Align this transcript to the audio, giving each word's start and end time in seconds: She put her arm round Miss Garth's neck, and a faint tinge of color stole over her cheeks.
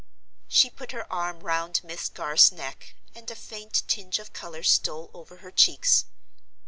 She 0.47 0.71
put 0.71 0.93
her 0.93 1.05
arm 1.13 1.41
round 1.41 1.81
Miss 1.83 2.09
Garth's 2.09 2.51
neck, 2.51 2.95
and 3.13 3.29
a 3.29 3.35
faint 3.35 3.83
tinge 3.87 4.17
of 4.17 4.33
color 4.33 4.63
stole 4.63 5.11
over 5.13 5.37
her 5.45 5.51
cheeks. 5.51 6.05